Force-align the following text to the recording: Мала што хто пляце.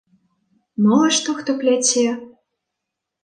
Мала 0.85 1.09
што 1.17 1.35
хто 1.41 1.55
пляце. 1.59 2.05